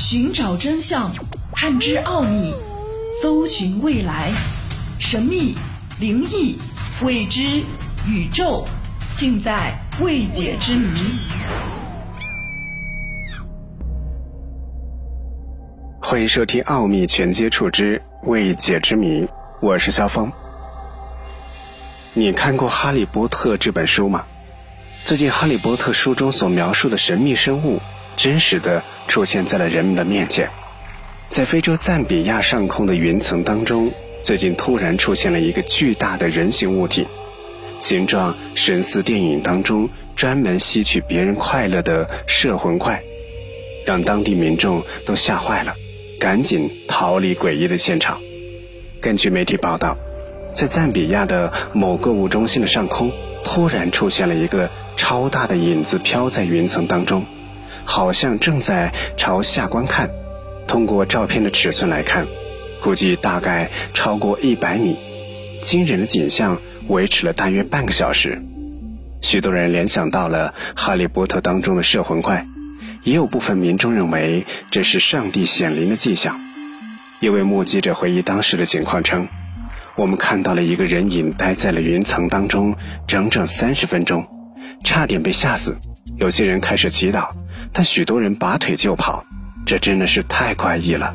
[0.00, 1.12] 寻找真相，
[1.52, 2.54] 探知奥秘，
[3.20, 4.32] 搜寻未来，
[4.98, 5.54] 神秘、
[6.00, 6.56] 灵异、
[7.02, 7.62] 未知、
[8.08, 8.64] 宇宙，
[9.14, 11.18] 尽在未解之谜。
[16.00, 19.20] 欢迎收听《奥秘全接触之未解之谜》，
[19.60, 20.32] 我是肖峰。
[22.14, 24.24] 你看过《哈利波特》这本书吗？
[25.02, 27.82] 最近，《哈利波特》书中所描述的神秘生物，
[28.20, 30.50] 真实的出现在了人们的面前。
[31.30, 33.90] 在非洲赞比亚上空的云层当中，
[34.22, 37.06] 最近突然出现了一个巨大的人形物体，
[37.78, 43.02] 形状神似电影当中专门吸取别人快乐的摄魂怪，
[43.86, 45.72] 让当地民众都吓坏了。
[46.18, 48.20] 赶紧逃离诡异的现场。
[49.00, 49.96] 根据媒体报道，
[50.52, 53.10] 在赞比亚的某购物中心的上空，
[53.44, 57.24] 突然出现了一个超大的影子飘在云层当中，
[57.90, 60.08] 好像正在朝下观看。
[60.68, 62.24] 通过照片的尺寸来看，
[62.80, 64.96] 估计大概超过一百米。
[65.60, 68.40] 惊人的景象维持了大约半个小时，
[69.20, 72.46] 许多人联想到了《哈利波特》当中的摄魂怪。
[73.02, 76.38] 也有部分民众认为这是上帝显灵的迹象。
[77.18, 79.26] 一位目击者回忆当时的情况称
[79.96, 82.76] ：“我们看到了一个人影待在了云层当中
[83.08, 84.28] 整整三十分钟，
[84.84, 85.76] 差点被吓死。
[86.18, 87.30] 有些人开始祈祷，
[87.72, 89.24] 但许多人拔腿就跑。
[89.66, 91.14] 这真的是太怪异了！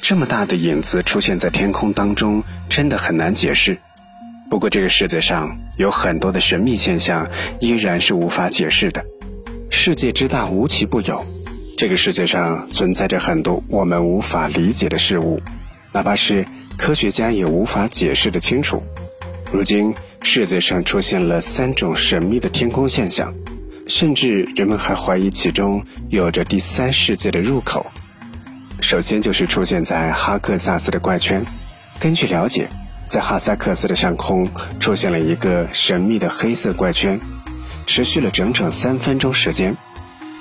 [0.00, 3.76] 这么大的影子出现在天空当中，真的很难解释。
[4.48, 7.28] 不过这个世界上有很多的神秘现象
[7.60, 9.04] 依然是无法解释的。”
[9.68, 11.24] 世界之大，无奇不有。
[11.76, 15.40] 这个世界上存在着很多我们无法理解的事物，
[15.92, 16.46] 哪怕是
[16.78, 18.82] 科学家也无法解释的清楚。
[19.52, 23.34] 如今，世界上出现了三种神秘的天空现象，
[23.90, 27.84] 甚至人们还怀疑其中有着第三世界的入口。
[28.80, 31.44] 首先就是出现在哈克萨斯的怪圈。
[31.98, 32.68] 根据了解，
[33.08, 34.48] 在哈萨克斯的上空
[34.78, 37.20] 出现了一个神秘的黑色怪圈。
[37.86, 39.76] 持续了整整三分钟时间，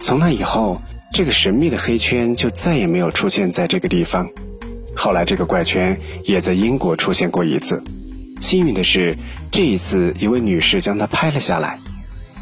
[0.00, 0.80] 从那以后，
[1.12, 4.26] 这个神秘的黑圈就再也没有出现在这个地方。
[4.96, 7.84] 后来，这个怪圈也在英国出现过一次。
[8.40, 9.14] 幸运的是，
[9.52, 11.78] 这一次一位女士将它拍了下来。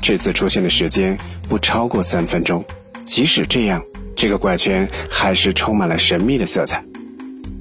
[0.03, 1.17] 这次出现的时间
[1.49, 2.65] 不超过三分钟。
[3.05, 3.83] 即使这样，
[4.17, 6.85] 这个怪圈还是充满了神秘的色彩。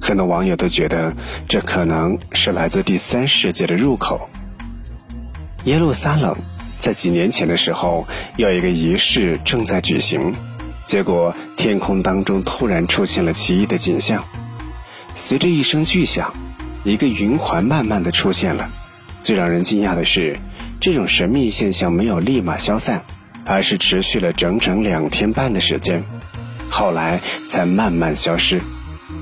[0.00, 1.14] 很多网友都觉得，
[1.48, 4.28] 这可能是来自第三世界的入口——
[5.64, 6.36] 耶路撒冷。
[6.78, 10.34] 在几年前的时候，有一个仪式正在举行，
[10.84, 14.24] 结果天空当中突然出现了奇异的景象。
[15.14, 16.34] 随着一声巨响，
[16.82, 18.68] 一个云环慢慢的出现了。
[19.20, 20.36] 最让人惊讶的是，
[20.82, 23.04] 这种神秘现象没有立马消散，
[23.46, 26.02] 而是持续了整整两天半的时间，
[26.68, 28.60] 后来才慢慢消失。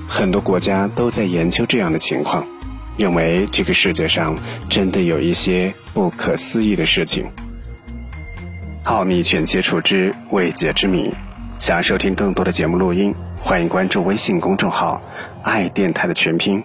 [0.08, 2.46] 很多国家都在研究这样的情况，
[2.96, 4.38] 认为这个世界上
[4.70, 7.26] 真的有一些不可思议的事情。
[8.84, 11.12] 奥秘全接触之未解之谜，
[11.58, 15.02] 想收听更多的节目录音，欢迎关注微信公众号
[15.44, 16.64] “爱电台”的全拼。